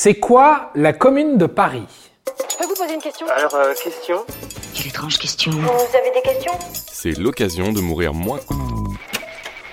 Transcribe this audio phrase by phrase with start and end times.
[0.00, 1.82] C'est quoi la commune de Paris
[2.48, 4.18] Je peux vous poser une question Alors, euh, question
[4.72, 5.50] Quelle étrange question.
[5.50, 6.52] Vous avez des questions
[6.92, 8.38] C'est l'occasion de mourir moins.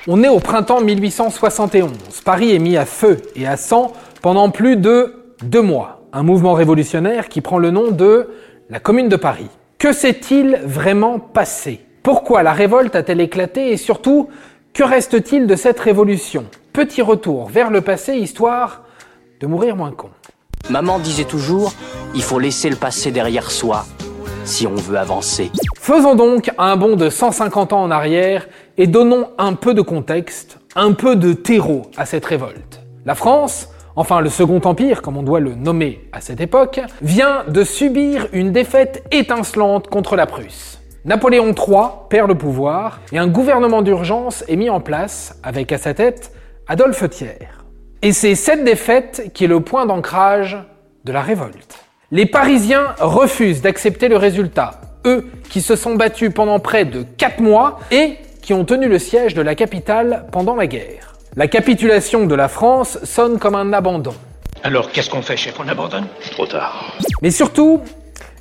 [0.07, 1.91] On est au printemps 1871.
[2.25, 3.93] Paris est mis à feu et à sang
[4.23, 6.01] pendant plus de deux mois.
[6.11, 8.31] Un mouvement révolutionnaire qui prend le nom de
[8.71, 9.49] la Commune de Paris.
[9.77, 11.81] Que s'est-il vraiment passé?
[12.01, 13.69] Pourquoi la révolte a-t-elle éclaté?
[13.69, 14.29] Et surtout,
[14.73, 16.45] que reste-t-il de cette révolution?
[16.73, 18.84] Petit retour vers le passé histoire
[19.39, 20.09] de mourir moins con.
[20.69, 21.73] Maman disait toujours,
[22.15, 23.85] il faut laisser le passé derrière soi
[24.45, 25.51] si on veut avancer.
[25.75, 28.47] Faisons donc un bond de 150 ans en arrière
[28.77, 32.81] et donnons un peu de contexte, un peu de terreau à cette révolte.
[33.05, 37.43] La France, enfin le Second Empire comme on doit le nommer à cette époque, vient
[37.47, 40.79] de subir une défaite étincelante contre la Prusse.
[41.05, 45.77] Napoléon III perd le pouvoir et un gouvernement d'urgence est mis en place avec à
[45.77, 46.31] sa tête
[46.67, 47.64] Adolphe Thiers.
[48.05, 50.59] Et c'est cette défaite qui est le point d'ancrage
[51.05, 51.79] de la révolte.
[52.11, 57.39] Les Parisiens refusent d'accepter le résultat, eux qui se sont battus pendant près de 4
[57.39, 61.15] mois et qui ont tenu le siège de la capitale pendant la guerre.
[61.35, 64.13] La capitulation de la France sonne comme un abandon.
[64.61, 65.59] Alors, qu'est-ce qu'on fait, chef?
[65.59, 66.05] On abandonne?
[66.29, 66.95] Trop tard.
[67.23, 67.81] Mais surtout,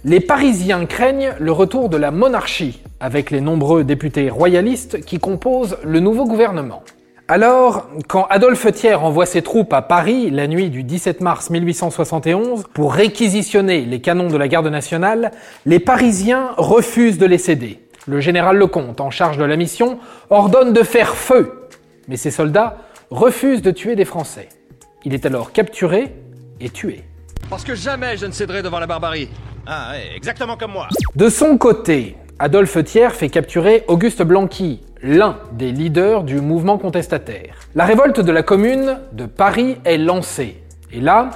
[0.05, 5.79] les Parisiens craignent le retour de la monarchie, avec les nombreux députés royalistes qui composent
[5.83, 6.83] le nouveau gouvernement.
[7.27, 12.65] Alors, quand Adolphe Thiers envoie ses troupes à Paris la nuit du 17 mars 1871
[12.75, 15.31] pour réquisitionner les canons de la garde nationale,
[15.65, 17.81] les Parisiens refusent de les céder.
[18.07, 21.67] Le général Lecomte, en charge de la mission, ordonne de faire feu,
[22.09, 22.77] mais ses soldats
[23.11, 24.51] refusent de tuer des Français.
[25.07, 26.15] Il est alors capturé
[26.61, 27.05] et tué.
[27.49, 29.31] Parce que jamais je ne céderai devant la barbarie.
[29.67, 30.89] Ah ouais, exactement comme moi.
[31.17, 37.57] De son côté, Adolphe Thiers fait capturer Auguste Blanqui, l'un des leaders du mouvement contestataire.
[37.75, 40.57] La révolte de la commune de Paris est lancée.
[40.93, 41.31] Et là,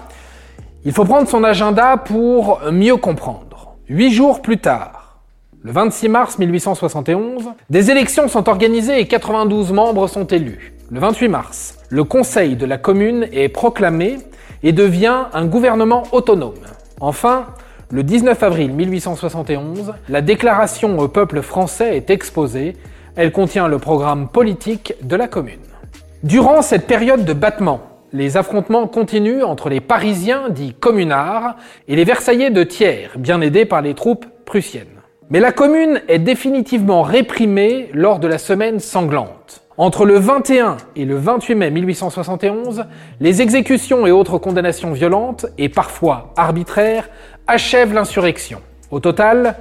[0.86, 3.76] il faut prendre son agenda pour mieux comprendre.
[3.90, 5.18] Huit jours plus tard,
[5.62, 10.72] le 26 mars 1871, des élections sont organisées et 92 membres sont élus.
[10.90, 14.16] Le 28 mars, le conseil de la commune est proclamé
[14.62, 16.54] et devient un gouvernement autonome.
[17.00, 17.46] Enfin,
[17.90, 22.76] le 19 avril 1871, la déclaration au peuple français est exposée.
[23.18, 25.58] Elle contient le programme politique de la commune.
[26.22, 27.80] Durant cette période de battement,
[28.12, 31.56] les affrontements continuent entre les Parisiens dits communards
[31.88, 35.02] et les Versaillais de Thiers, bien aidés par les troupes prussiennes.
[35.30, 39.62] Mais la commune est définitivement réprimée lors de la semaine sanglante.
[39.78, 42.84] Entre le 21 et le 28 mai 1871,
[43.18, 47.10] les exécutions et autres condamnations violentes, et parfois arbitraires,
[47.48, 48.60] achèvent l'insurrection.
[48.92, 49.56] Au total,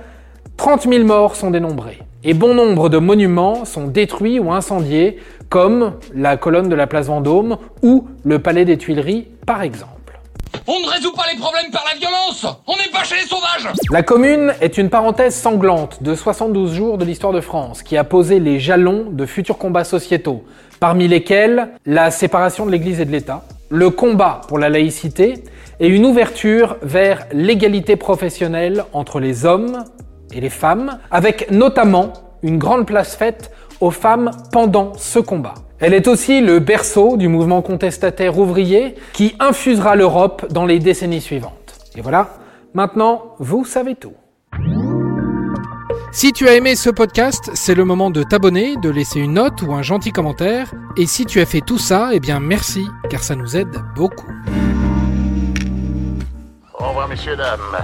[0.57, 5.17] 30 000 morts sont dénombrés, et bon nombre de monuments sont détruits ou incendiés,
[5.47, 10.19] comme la colonne de la place Vendôme ou le palais des Tuileries, par exemple.
[10.67, 13.69] On ne résout pas les problèmes par la violence On n'est pas chez les sauvages
[13.89, 18.03] La commune est une parenthèse sanglante de 72 jours de l'histoire de France qui a
[18.03, 20.43] posé les jalons de futurs combats sociétaux,
[20.81, 25.45] parmi lesquels la séparation de l'Église et de l'État, le combat pour la laïcité
[25.79, 29.85] et une ouverture vers l'égalité professionnelle entre les hommes
[30.33, 35.55] et les femmes, avec notamment une grande place faite aux femmes pendant ce combat.
[35.79, 41.21] Elle est aussi le berceau du mouvement contestataire ouvrier qui infusera l'Europe dans les décennies
[41.21, 41.75] suivantes.
[41.95, 42.29] Et voilà,
[42.73, 44.13] maintenant, vous savez tout.
[46.11, 49.61] Si tu as aimé ce podcast, c'est le moment de t'abonner, de laisser une note
[49.61, 50.73] ou un gentil commentaire.
[50.95, 54.31] Et si tu as fait tout ça, eh bien merci, car ça nous aide beaucoup.
[56.73, 57.83] Au revoir, messieurs, dames.